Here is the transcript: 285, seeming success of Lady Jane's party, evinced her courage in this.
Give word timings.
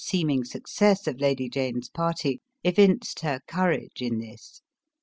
285, 0.03 0.19
seeming 0.19 0.43
success 0.43 1.05
of 1.05 1.19
Lady 1.21 1.47
Jane's 1.47 1.87
party, 1.87 2.41
evinced 2.63 3.19
her 3.19 3.39
courage 3.47 4.01
in 4.01 4.17
this. 4.17 4.63